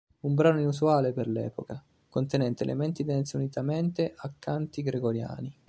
[0.21, 5.55] Un brano inusuale per l'epoca, contenente elementi dance unitamente ai canti gregoriani.